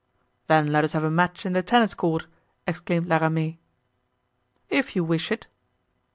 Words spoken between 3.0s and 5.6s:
La Ramee. "If you wish it."